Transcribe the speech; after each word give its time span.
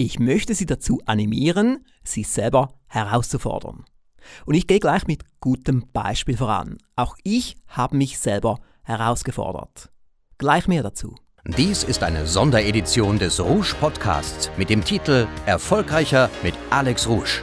Ich 0.00 0.20
möchte 0.20 0.54
Sie 0.54 0.64
dazu 0.64 1.00
animieren, 1.06 1.84
sich 2.04 2.28
selber 2.28 2.68
herauszufordern. 2.86 3.84
Und 4.46 4.54
ich 4.54 4.68
gehe 4.68 4.78
gleich 4.78 5.08
mit 5.08 5.24
gutem 5.40 5.86
Beispiel 5.92 6.36
voran. 6.36 6.78
Auch 6.94 7.16
ich 7.24 7.56
habe 7.66 7.96
mich 7.96 8.20
selber 8.20 8.60
herausgefordert. 8.84 9.90
Gleich 10.38 10.68
mehr 10.68 10.84
dazu. 10.84 11.16
Dies 11.44 11.82
ist 11.82 12.04
eine 12.04 12.28
Sonderedition 12.28 13.18
des 13.18 13.40
Rouge 13.40 13.74
Podcasts 13.80 14.52
mit 14.56 14.70
dem 14.70 14.84
Titel 14.84 15.26
Erfolgreicher 15.46 16.30
mit 16.44 16.54
Alex 16.70 17.08
Rouge. 17.08 17.42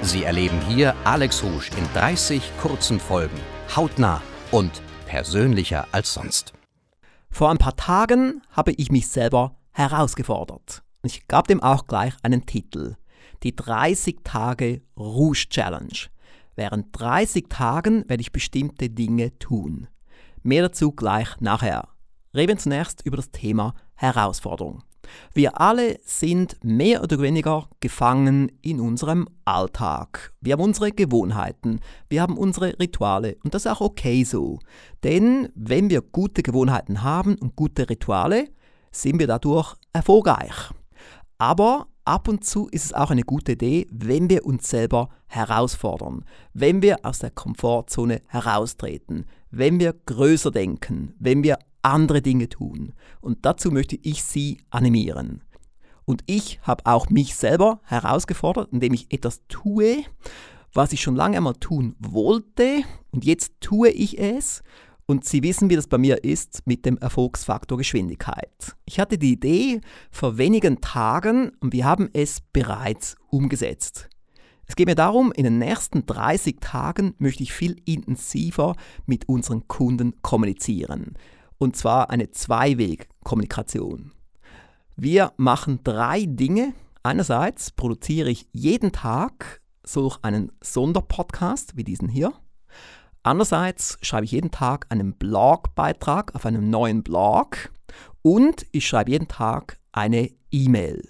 Sie 0.00 0.24
erleben 0.24 0.62
hier 0.68 0.94
Alex 1.04 1.44
Rouge 1.44 1.72
in 1.76 1.84
30 1.92 2.42
kurzen 2.62 3.00
Folgen, 3.00 3.38
hautnah 3.76 4.22
und 4.50 4.80
persönlicher 5.04 5.86
als 5.92 6.14
sonst. 6.14 6.54
Vor 7.30 7.50
ein 7.50 7.58
paar 7.58 7.76
Tagen 7.76 8.40
habe 8.50 8.72
ich 8.72 8.90
mich 8.90 9.08
selber 9.08 9.56
herausgefordert. 9.72 10.82
Ich 11.04 11.26
gab 11.26 11.48
dem 11.48 11.60
auch 11.60 11.86
gleich 11.86 12.14
einen 12.22 12.46
Titel. 12.46 12.94
Die 13.42 13.56
30 13.56 14.18
Tage 14.22 14.82
Rouge 14.96 15.48
Challenge. 15.48 16.08
Während 16.54 16.86
30 16.92 17.46
Tagen 17.48 18.08
werde 18.08 18.20
ich 18.20 18.30
bestimmte 18.30 18.88
Dinge 18.88 19.36
tun. 19.40 19.88
Mehr 20.42 20.62
dazu 20.62 20.92
gleich 20.92 21.40
nachher. 21.40 21.88
Reden 22.34 22.56
zunächst 22.56 23.04
über 23.04 23.16
das 23.16 23.32
Thema 23.32 23.74
Herausforderung. 23.94 24.84
Wir 25.34 25.60
alle 25.60 25.98
sind 26.04 26.56
mehr 26.62 27.02
oder 27.02 27.20
weniger 27.20 27.68
gefangen 27.80 28.52
in 28.62 28.80
unserem 28.80 29.28
Alltag. 29.44 30.32
Wir 30.40 30.52
haben 30.52 30.62
unsere 30.62 30.92
Gewohnheiten, 30.92 31.80
wir 32.08 32.22
haben 32.22 32.38
unsere 32.38 32.78
Rituale 32.78 33.36
und 33.42 33.54
das 33.54 33.66
ist 33.66 33.72
auch 33.72 33.80
okay 33.80 34.22
so. 34.22 34.60
Denn 35.02 35.48
wenn 35.56 35.90
wir 35.90 36.00
gute 36.00 36.44
Gewohnheiten 36.44 37.02
haben 37.02 37.34
und 37.34 37.56
gute 37.56 37.90
Rituale, 37.90 38.48
sind 38.92 39.18
wir 39.18 39.26
dadurch 39.26 39.74
erfolgreich. 39.92 40.72
Aber 41.42 41.88
ab 42.04 42.28
und 42.28 42.44
zu 42.44 42.68
ist 42.68 42.84
es 42.84 42.92
auch 42.92 43.10
eine 43.10 43.24
gute 43.24 43.52
Idee, 43.52 43.88
wenn 43.90 44.30
wir 44.30 44.46
uns 44.46 44.70
selber 44.70 45.08
herausfordern, 45.26 46.24
wenn 46.54 46.82
wir 46.82 47.04
aus 47.04 47.18
der 47.18 47.32
Komfortzone 47.32 48.22
heraustreten, 48.28 49.26
wenn 49.50 49.80
wir 49.80 49.92
größer 50.06 50.52
denken, 50.52 51.16
wenn 51.18 51.42
wir 51.42 51.58
andere 51.82 52.22
Dinge 52.22 52.48
tun. 52.48 52.92
Und 53.20 53.44
dazu 53.44 53.72
möchte 53.72 53.98
ich 54.02 54.22
Sie 54.22 54.58
animieren. 54.70 55.42
Und 56.04 56.22
ich 56.26 56.60
habe 56.62 56.86
auch 56.86 57.10
mich 57.10 57.34
selber 57.34 57.80
herausgefordert, 57.86 58.68
indem 58.70 58.94
ich 58.94 59.12
etwas 59.12 59.42
tue, 59.48 60.04
was 60.72 60.92
ich 60.92 61.02
schon 61.02 61.16
lange 61.16 61.38
einmal 61.38 61.54
tun 61.54 61.96
wollte. 61.98 62.84
Und 63.10 63.24
jetzt 63.24 63.54
tue 63.60 63.88
ich 63.88 64.16
es. 64.20 64.62
Und 65.12 65.26
Sie 65.26 65.42
wissen, 65.42 65.68
wie 65.68 65.76
das 65.76 65.88
bei 65.88 65.98
mir 65.98 66.24
ist 66.24 66.62
mit 66.64 66.86
dem 66.86 66.96
Erfolgsfaktor 66.96 67.76
Geschwindigkeit. 67.76 68.74
Ich 68.86 68.98
hatte 68.98 69.18
die 69.18 69.32
Idee 69.32 69.82
vor 70.10 70.38
wenigen 70.38 70.80
Tagen 70.80 71.52
und 71.60 71.74
wir 71.74 71.84
haben 71.84 72.08
es 72.14 72.40
bereits 72.54 73.16
umgesetzt. 73.28 74.08
Es 74.64 74.74
geht 74.74 74.86
mir 74.86 74.94
darum, 74.94 75.30
in 75.30 75.44
den 75.44 75.58
nächsten 75.58 76.06
30 76.06 76.60
Tagen 76.62 77.14
möchte 77.18 77.42
ich 77.42 77.52
viel 77.52 77.76
intensiver 77.84 78.74
mit 79.04 79.28
unseren 79.28 79.68
Kunden 79.68 80.14
kommunizieren. 80.22 81.12
Und 81.58 81.76
zwar 81.76 82.08
eine 82.08 82.30
Zweiweg-Kommunikation. 82.30 84.12
Wir 84.96 85.34
machen 85.36 85.80
drei 85.84 86.24
Dinge. 86.24 86.72
Einerseits 87.02 87.70
produziere 87.70 88.30
ich 88.30 88.48
jeden 88.52 88.92
Tag 88.92 89.60
solch 89.84 90.16
einen 90.22 90.52
Sonderpodcast 90.62 91.76
wie 91.76 91.84
diesen 91.84 92.08
hier. 92.08 92.32
Andererseits 93.24 93.98
schreibe 94.02 94.24
ich 94.24 94.32
jeden 94.32 94.50
Tag 94.50 94.86
einen 94.88 95.14
Blogbeitrag 95.14 96.34
auf 96.34 96.44
einem 96.44 96.70
neuen 96.70 97.04
Blog 97.04 97.70
und 98.22 98.66
ich 98.72 98.86
schreibe 98.86 99.12
jeden 99.12 99.28
Tag 99.28 99.78
eine 99.92 100.30
E-Mail. 100.50 101.08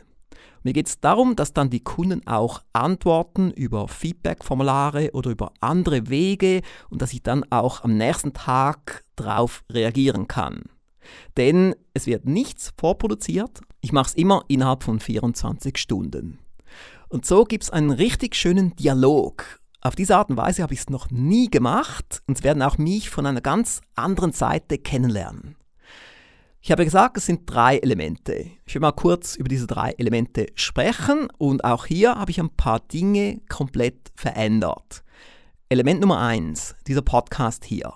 Mir 0.63 0.75
geht 0.75 0.89
es 0.89 1.01
darum, 1.01 1.37
dass 1.37 1.55
dann 1.55 1.71
die 1.71 1.83
Kunden 1.83 2.27
auch 2.27 2.63
antworten 2.73 3.51
über 3.51 3.89
Feedback-Formulare 3.89 5.11
oder 5.13 5.31
über 5.31 5.53
andere 5.61 6.09
Wege 6.09 6.61
und 6.91 7.03
dass 7.03 7.15
ich 7.15 7.23
dann 7.23 7.51
auch 7.51 7.83
am 7.83 7.97
nächsten 7.97 8.35
Tag 8.35 9.05
darauf 9.17 9.65
reagieren 9.73 10.29
kann. 10.29 10.65
Denn 11.36 11.75
es 11.95 12.07
wird 12.07 12.27
nichts 12.27 12.73
vorproduziert, 12.79 13.61
ich 13.81 13.92
mache 13.92 14.09
es 14.09 14.15
immer 14.15 14.45
innerhalb 14.48 14.85
von 14.85 15.01
24 15.01 15.79
Stunden. 15.79 16.39
Und 17.09 17.27
so 17.27 17.45
gibt 17.45 17.65
es 17.65 17.70
einen 17.70 17.91
richtig 17.91 18.36
schönen 18.36 18.77
Dialog 18.77 19.61
auf 19.83 19.97
diese 19.97 20.17
Art 20.17 20.31
und 20.31 20.37
Weise 20.37 20.63
habe 20.63 20.75
ich 20.75 20.81
es 20.81 20.91
noch 20.91 21.11
nie 21.11 21.51
gemacht 21.51 22.23
und 22.27 22.39
Sie 22.39 22.45
werden 22.45 22.63
auch 22.63 22.79
mich 22.79 23.11
von 23.11 23.27
einer 23.27 23.41
ganz 23.41 23.81
anderen 23.97 24.33
Seite 24.33 24.79
kennenlernen. 24.79 25.57
Ich 26.61 26.70
habe 26.70 26.85
gesagt, 26.85 27.17
es 27.17 27.27
sind 27.27 27.43
drei 27.47 27.79
Elemente. 27.79 28.47
Ich 28.65 28.75
will 28.75 28.81
mal 28.81 28.92
kurz 28.92 29.35
über 29.35 29.48
diese 29.48 29.67
drei 29.67 29.91
Elemente 29.98 30.47
sprechen 30.55 31.29
und 31.37 31.65
auch 31.65 31.87
hier 31.87 32.15
habe 32.15 32.31
ich 32.31 32.39
ein 32.39 32.51
paar 32.51 32.79
Dinge 32.79 33.41
komplett 33.48 34.13
verändert. 34.15 35.03
Element 35.69 36.01
Nummer 36.01 36.21
eins, 36.21 36.77
dieser 36.87 37.03
Podcast 37.03 37.65
hier. 37.65 37.92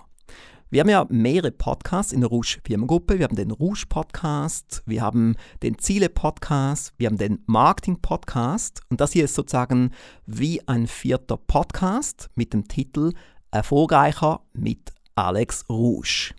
Wir 0.69 0.81
haben 0.81 0.88
ja 0.88 1.06
mehrere 1.09 1.53
Podcasts 1.53 2.12
in 2.12 2.22
der 2.22 2.28
Rouge 2.28 2.59
Firmengruppe. 2.65 3.21
Wir 3.21 3.27
haben 3.27 3.37
den 3.37 3.53
Rouge 3.53 3.84
Podcast, 3.88 4.82
wir 4.84 5.00
haben 5.00 5.37
den 5.62 5.78
Ziele 5.78 6.09
Podcast, 6.09 6.93
wir 6.99 7.06
haben 7.06 7.19
den 7.19 7.38
Marketing 7.47 8.03
Podcast 8.03 8.81
und 8.88 9.00
das 9.00 9.12
hier 9.12 9.27
ist 9.27 9.37
sozusagen 9.37 9.93
wie 10.27 10.66
ein 10.66 10.88
vierter 10.88 11.37
Podcast 11.37 12.31
mit 12.34 12.53
dem 12.53 12.66
Titel 12.66 13.12
Erfolgreicher 13.53 14.41
mit 14.54 14.93
Alex 15.15 15.66
Rouge. 15.69 16.34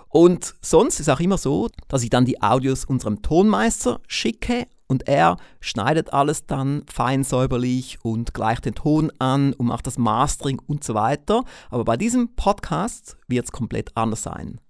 Und 0.09 0.55
sonst 0.61 1.01
ist 1.01 1.09
auch 1.09 1.21
immer 1.21 1.39
so, 1.39 1.69
dass 1.89 2.03
ich 2.03 2.11
dann 2.11 2.25
die 2.25 2.43
Audios 2.43 2.84
unserem 2.84 3.23
Tonmeister 3.23 4.01
schicke 4.07 4.67
und 4.88 5.08
er 5.08 5.36
schneidet 5.60 6.12
alles 6.12 6.47
dann 6.47 6.82
fein 6.86 7.24
säuberlich 7.24 7.98
und 8.02 8.34
gleicht 8.34 8.64
den 8.64 8.74
Ton 8.74 9.10
an 9.19 9.52
und 9.54 9.66
macht 9.66 9.86
das 9.86 9.98
Mastering 9.98 10.60
und 10.66 10.84
so 10.84 10.94
weiter. 10.94 11.44
Aber 11.70 11.84
bei 11.84 11.97
diesem 11.97 12.34
Podcast 12.36 13.16
wird 13.26 13.47
es 13.47 13.52
komplett 13.52 13.97
anders 13.97 14.22
sein. 14.22 14.60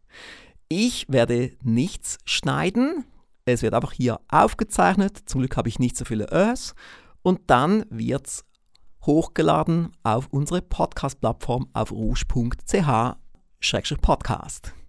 Ich 0.68 1.06
werde 1.08 1.52
nichts 1.62 2.18
schneiden. 2.24 3.04
Es 3.44 3.62
wird 3.62 3.74
einfach 3.74 3.92
hier 3.92 4.18
aufgezeichnet. 4.28 5.18
Zum 5.26 5.40
Glück 5.40 5.56
habe 5.56 5.68
ich 5.68 5.78
nicht 5.78 5.96
so 5.96 6.04
viele 6.04 6.26
Ös. 6.32 6.74
Und 7.22 7.42
dann 7.46 7.84
wird 7.90 8.26
es 8.26 8.44
hochgeladen 9.04 9.92
auf 10.02 10.26
unsere 10.30 10.62
Podcast-Plattform 10.62 11.68
auf 11.72 11.92
rouge.ch-podcast. 11.92 14.85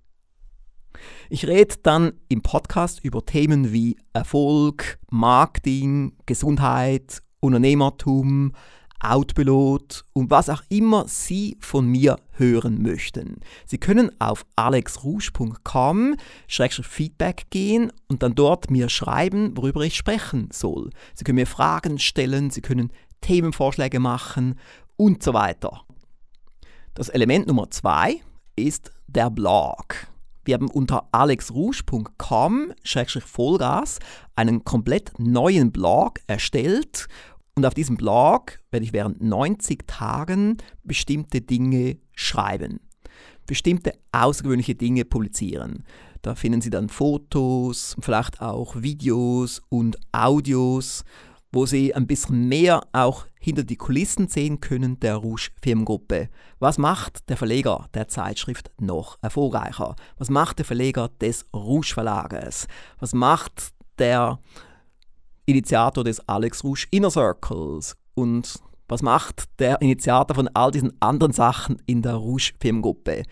Ich 1.30 1.47
rede 1.47 1.75
dann 1.84 2.13
im 2.30 2.41
Podcast 2.41 3.03
über 3.03 3.25
Themen 3.25 3.72
wie 3.74 3.97
Erfolg, 4.13 5.00
Marketing, 5.09 6.13
Gesundheit, 6.25 7.22
Unternehmertum, 7.40 8.53
Outpilot 9.00 10.06
und 10.13 10.31
was 10.31 10.50
auch 10.50 10.63
immer 10.69 11.07
Sie 11.07 11.57
von 11.59 11.88
mir 11.88 12.18
hören 12.31 12.81
möchten. 12.81 13.40
Sie 13.66 13.78
können 13.78 14.12
auf 14.19 14.46
alexrouge.com 14.56 16.16
Feedback 16.47 17.46
gehen 17.50 17.91
und 18.07 18.24
dann 18.24 18.34
dort 18.34 18.72
mir 18.72 18.90
schreiben, 18.90 19.56
worüber 19.56 19.81
ich 19.81 19.96
sprechen 19.96 20.50
soll. 20.52 20.90
Sie 21.13 21.24
können 21.24 21.36
mir 21.38 21.47
Fragen 21.47 22.00
stellen, 22.00 22.50
Sie 22.50 22.62
können 22.62 22.92
Themenvorschläge 23.21 24.00
machen 24.00 24.60
und 24.95 25.21
so 25.21 25.33
weiter. 25.33 25.81
Das 26.95 27.10
Element 27.10 27.48
Nummer 27.48 27.69
zwei 27.69 28.21
ist 28.56 28.92
der 29.07 29.30
Blog. 29.30 30.07
Wir 30.47 30.53
haben 30.53 30.69
unter 30.69 31.09
alexrouge.com-vollgas 31.11 33.99
einen 34.38 34.63
komplett 34.63 35.19
neuen 35.19 35.73
Blog 35.73 36.21
erstellt. 36.25 37.09
Und 37.53 37.65
auf 37.65 37.73
diesem 37.73 37.97
Blog 37.97 38.61
werde 38.71 38.85
ich 38.85 38.94
während 38.94 39.21
90 39.21 39.85
Tagen 39.88 40.55
bestimmte 40.85 41.41
Dinge 41.41 41.97
schreiben, 42.13 42.79
bestimmte 43.45 43.91
außergewöhnliche 44.13 44.75
Dinge 44.75 45.03
publizieren. 45.03 45.83
Da 46.21 46.33
finden 46.33 46.61
Sie 46.61 46.69
dann 46.69 46.88
Fotos, 46.88 47.97
vielleicht 47.99 48.41
auch 48.41 48.81
Videos 48.81 49.61
und 49.67 49.97
Audios 50.13 51.03
wo 51.57 51.65
Sie 51.65 51.95
ein 51.95 52.06
bisschen 52.06 52.48
mehr 52.48 52.83
auch 52.92 53.25
hinter 53.39 53.63
die 53.63 53.77
Kulissen 53.77 54.27
sehen 54.27 54.62
können 54.62 55.00
der 55.00 55.15
Rouge 55.15 55.50
Firmengruppe. 55.59 56.30
Was 56.59 56.77
macht 56.77 57.27
der 57.30 57.36
Verleger 57.36 57.88
der 57.95 58.07
Zeitschrift 58.07 58.69
noch 58.80 59.18
erfolgreicher? 59.24 59.95
Was 60.19 60.30
macht 60.30 60.59
der 60.59 60.65
Verleger 60.65 61.09
des 61.19 61.48
Rouge 61.56 61.94
Verlages? 61.95 62.68
Was 63.00 63.15
macht 63.15 63.74
der 63.98 64.38
Initiator 65.48 66.04
des 66.04 66.19
Alex 66.30 66.63
Rouge 66.63 66.86
Inner 66.92 67.09
Circles. 67.09 67.98
Und 68.13 68.59
was 68.88 69.01
macht 69.01 69.45
der 69.57 69.81
Initiator 69.81 70.36
von 70.36 70.50
all 70.54 70.69
diesen 70.69 70.94
anderen 71.01 71.33
Sachen 71.33 71.81
in 71.88 72.04
der 72.04 72.13
Rouge 72.13 72.51
Firmengruppe? 72.62 73.24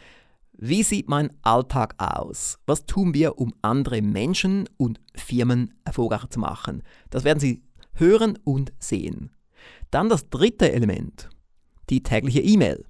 Wie 0.54 0.82
sieht 0.82 1.10
mein 1.10 1.32
Alltag 1.44 1.94
aus? 2.00 2.58
Was 2.66 2.88
tun 2.88 3.14
wir, 3.14 3.38
um 3.38 3.54
andere 3.62 4.02
Menschen 4.02 4.68
und 4.78 5.00
Firmen 5.14 5.76
erfolgreicher 5.84 6.32
zu 6.32 6.40
machen? 6.40 6.82
Das 7.12 7.24
werden 7.24 7.40
Sie 7.40 7.62
hören 7.96 8.38
und 8.44 8.74
sehen. 8.80 9.32
Dann 9.92 10.10
das 10.10 10.30
dritte 10.30 10.72
Element, 10.72 11.30
die 11.90 12.04
tägliche 12.04 12.42
E-Mail. 12.42 12.86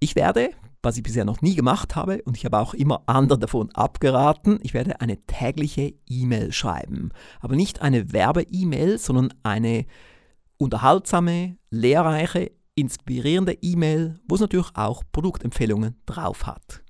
Ich 0.00 0.16
werde, 0.16 0.50
was 0.82 0.96
ich 0.96 1.02
bisher 1.02 1.24
noch 1.24 1.40
nie 1.42 1.54
gemacht 1.54 1.96
habe 1.96 2.22
und 2.24 2.36
ich 2.36 2.44
habe 2.44 2.58
auch 2.58 2.74
immer 2.74 3.02
anderen 3.06 3.40
davon 3.40 3.70
abgeraten, 3.72 4.58
ich 4.62 4.74
werde 4.74 5.00
eine 5.00 5.18
tägliche 5.20 5.94
E-Mail 6.06 6.52
schreiben. 6.52 7.10
Aber 7.40 7.56
nicht 7.56 7.82
eine 7.82 8.12
Werbe-E-Mail, 8.12 8.98
sondern 8.98 9.32
eine 9.42 9.86
unterhaltsame, 10.58 11.56
lehrreiche, 11.70 12.52
inspirierende 12.74 13.58
E-Mail, 13.62 14.20
wo 14.28 14.34
es 14.34 14.40
natürlich 14.40 14.70
auch 14.74 15.02
Produktempfehlungen 15.12 15.96
drauf 16.06 16.46
hat. 16.46 16.83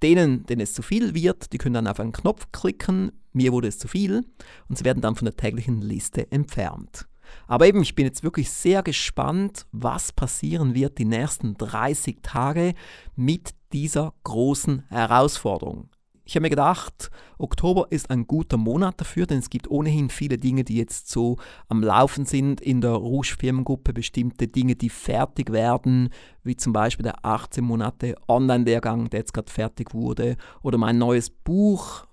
denen, 0.00 0.46
denen 0.46 0.60
es 0.60 0.74
zu 0.74 0.82
viel 0.82 1.12
wird, 1.12 1.52
die 1.52 1.58
können 1.58 1.74
dann 1.74 1.88
auf 1.88 1.98
einen 1.98 2.12
Knopf 2.12 2.46
klicken, 2.52 3.10
mir 3.32 3.50
wurde 3.50 3.66
es 3.66 3.80
zu 3.80 3.88
viel 3.88 4.24
und 4.68 4.78
sie 4.78 4.84
werden 4.84 5.00
dann 5.00 5.16
von 5.16 5.26
der 5.26 5.36
täglichen 5.36 5.82
Liste 5.82 6.30
entfernt. 6.30 7.08
Aber 7.48 7.66
eben, 7.66 7.82
ich 7.82 7.96
bin 7.96 8.06
jetzt 8.06 8.22
wirklich 8.22 8.48
sehr 8.48 8.84
gespannt, 8.84 9.66
was 9.72 10.12
passieren 10.12 10.76
wird 10.76 10.98
die 10.98 11.04
nächsten 11.04 11.56
30 11.56 12.18
Tage 12.22 12.74
mit 13.16 13.56
dieser 13.72 14.14
großen 14.22 14.84
Herausforderung. 14.88 15.88
Ich 16.26 16.36
habe 16.36 16.42
mir 16.42 16.50
gedacht, 16.50 17.10
Oktober 17.38 17.86
ist 17.90 18.10
ein 18.10 18.26
guter 18.26 18.56
Monat 18.56 19.00
dafür, 19.00 19.26
denn 19.26 19.38
es 19.38 19.50
gibt 19.50 19.70
ohnehin 19.70 20.08
viele 20.08 20.38
Dinge, 20.38 20.64
die 20.64 20.76
jetzt 20.76 21.10
so 21.10 21.36
am 21.68 21.82
Laufen 21.82 22.24
sind 22.24 22.60
in 22.60 22.80
der 22.80 22.92
Rouge 22.92 23.36
Firmengruppe, 23.38 23.92
bestimmte 23.92 24.48
Dinge, 24.48 24.74
die 24.74 24.88
fertig 24.88 25.52
werden, 25.52 26.08
wie 26.42 26.56
zum 26.56 26.72
Beispiel 26.72 27.04
der 27.04 27.24
18 27.24 27.62
Monate 27.62 28.14
Online-Lehrgang, 28.26 29.10
der 29.10 29.20
jetzt 29.20 29.34
gerade 29.34 29.52
fertig 29.52 29.92
wurde, 29.92 30.36
oder 30.62 30.78
mein 30.78 30.96
neues 30.96 31.28
Buch, 31.28 32.06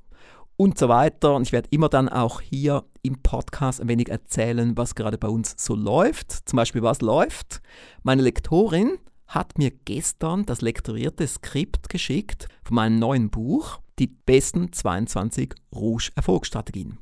und 0.62 0.78
so 0.78 0.90
weiter. 0.90 1.34
Und 1.34 1.42
ich 1.42 1.54
werde 1.54 1.69
immer 1.72 1.90
dann 1.90 2.08
auch 2.08 2.40
hier 2.40 2.84
im 3.02 3.24
Podcast 3.24 3.81
ein 3.81 3.88
wenig 3.88 4.10
erzählen, 4.10 4.78
was 4.78 4.94
gerade 4.94 5.18
bei 5.18 5.28
uns 5.28 5.56
so 5.58 5.74
läuft. 5.74 6.31
Zum 6.31 6.58
Beispiel, 6.58 6.84
was 6.84 7.02
läuft. 7.02 7.62
Meine 8.04 8.22
Lektorin 8.22 9.00
hat 9.25 9.58
mir 9.58 9.72
gestern 9.72 10.46
das 10.46 10.62
lektorierte 10.62 11.25
Skript 11.25 11.90
geschickt 11.90 12.48
von 12.63 12.75
meinem 12.75 13.00
neuen 13.00 13.31
Buch, 13.31 13.80
die 14.01 14.07
besten 14.07 14.74
22 14.74 15.53
Rouge-Erfolgsstrategien. 15.74 16.98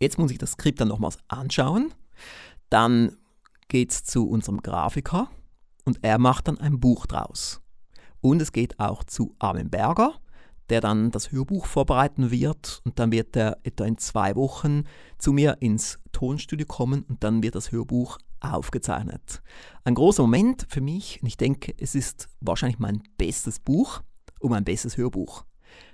Jetzt 0.00 0.18
muss 0.18 0.30
ich 0.30 0.38
das 0.38 0.52
Skript 0.52 0.80
dann 0.80 0.88
nochmals 0.88 1.18
anschauen. 1.28 1.92
Dann 2.70 3.16
geht 3.68 3.90
es 3.90 4.04
zu 4.04 4.28
unserem 4.28 4.62
Grafiker 4.62 5.28
und 5.84 5.98
er 6.02 6.18
macht 6.18 6.48
dann 6.48 6.58
ein 6.58 6.80
Buch 6.80 7.06
draus. 7.06 7.60
Und 8.20 8.40
es 8.40 8.52
geht 8.52 8.80
auch 8.80 9.04
zu 9.04 9.34
Armin 9.38 9.68
Berger 9.68 10.14
der 10.68 10.80
dann 10.80 11.10
das 11.10 11.32
Hörbuch 11.32 11.66
vorbereiten 11.66 12.30
wird 12.30 12.80
und 12.84 12.98
dann 12.98 13.12
wird 13.12 13.36
er 13.36 13.58
etwa 13.62 13.84
in 13.84 13.98
zwei 13.98 14.34
Wochen 14.34 14.84
zu 15.18 15.32
mir 15.32 15.58
ins 15.60 16.00
Tonstudio 16.12 16.66
kommen 16.66 17.04
und 17.04 17.22
dann 17.22 17.42
wird 17.42 17.54
das 17.54 17.72
Hörbuch 17.72 18.18
aufgezeichnet. 18.40 19.42
Ein 19.84 19.94
großer 19.94 20.22
Moment 20.22 20.66
für 20.68 20.80
mich 20.80 21.20
und 21.22 21.28
ich 21.28 21.36
denke, 21.36 21.74
es 21.78 21.94
ist 21.94 22.28
wahrscheinlich 22.40 22.78
mein 22.78 23.02
bestes 23.16 23.60
Buch 23.60 24.02
und 24.40 24.50
mein 24.50 24.64
bestes 24.64 24.96
Hörbuch. 24.96 25.44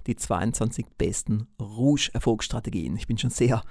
Die 0.06 0.17
22 0.17 0.87
besten 0.99 1.46
Rouge-Erfolgsstrategien. 1.61 2.96
Ich 2.96 3.06
bin 3.06 3.19
schon 3.19 3.31
sehr 3.31 3.62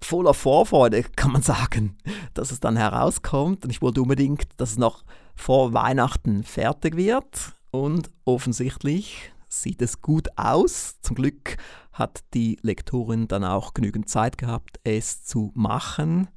voller 0.00 0.34
Vorfreude, 0.34 1.02
kann 1.02 1.32
man 1.32 1.42
sagen, 1.42 1.96
dass 2.34 2.50
es 2.50 2.60
dann 2.60 2.76
herauskommt 2.76 3.64
und 3.64 3.70
ich 3.70 3.82
wollte 3.82 4.02
unbedingt, 4.02 4.48
dass 4.56 4.72
es 4.72 4.78
noch 4.78 5.04
vor 5.34 5.72
Weihnachten 5.72 6.42
fertig 6.42 6.96
wird 6.96 7.54
und 7.70 8.10
offensichtlich 8.24 9.32
sieht 9.48 9.82
es 9.82 10.00
gut 10.00 10.28
aus. 10.36 10.96
Zum 11.02 11.16
Glück 11.16 11.56
hat 11.92 12.20
die 12.34 12.58
Lektorin 12.62 13.28
dann 13.28 13.44
auch 13.44 13.74
genügend 13.74 14.08
Zeit 14.08 14.38
gehabt, 14.38 14.80
es 14.82 15.24
zu 15.24 15.52
machen. 15.54 16.28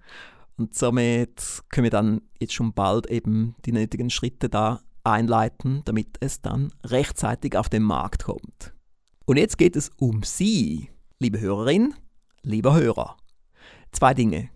Und 0.57 0.75
somit 0.75 1.63
können 1.69 1.83
wir 1.83 1.91
dann 1.91 2.21
jetzt 2.39 2.53
schon 2.53 2.73
bald 2.73 3.07
eben 3.07 3.55
die 3.65 3.71
nötigen 3.71 4.09
Schritte 4.09 4.49
da 4.49 4.81
einleiten, 5.05 5.81
damit 5.85 6.17
es 6.19 6.41
dann 6.41 6.73
rechtzeitig 6.83 7.57
auf 7.57 7.69
den 7.69 7.83
Markt 7.83 8.25
kommt. 8.25 8.73
Und 9.25 9.37
jetzt 9.37 9.57
geht 9.57 9.75
es 9.75 9.91
um 9.97 10.23
Sie, 10.23 10.89
liebe 11.19 11.39
Hörerin, 11.39 11.93
lieber 12.43 12.75
Hörer. 12.75 13.17
Zwei 13.91 14.13
Dinge. 14.13 14.49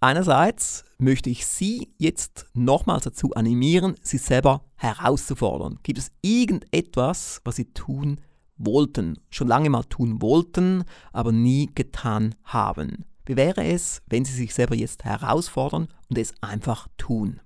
Einerseits 0.00 0.84
möchte 0.98 1.28
ich 1.30 1.46
Sie 1.46 1.92
jetzt 1.98 2.46
nochmals 2.54 3.04
dazu 3.04 3.32
animieren, 3.34 3.96
sich 4.00 4.22
selber 4.22 4.64
herauszufordern. 4.76 5.80
Gibt 5.82 5.98
es 5.98 6.12
irgendetwas, 6.22 7.40
was 7.44 7.56
Sie 7.56 7.72
tun 7.72 8.20
wollten, 8.56 9.18
schon 9.30 9.48
lange 9.48 9.70
mal 9.70 9.84
tun 9.84 10.22
wollten, 10.22 10.84
aber 11.12 11.32
nie 11.32 11.70
getan 11.74 12.36
haben? 12.44 13.04
Wie 13.26 13.36
wäre 13.36 13.64
es, 13.64 14.02
wenn 14.06 14.24
Sie 14.24 14.32
sich 14.32 14.54
selber 14.54 14.76
jetzt 14.76 15.04
herausfordern 15.04 15.88
und 16.08 16.18
es 16.18 16.32
einfach 16.40 16.88
tun? 16.96 17.40